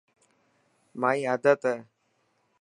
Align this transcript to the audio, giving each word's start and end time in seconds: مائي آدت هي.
مائي 0.99 1.19
آدت 1.33 1.61
هي. 1.71 1.77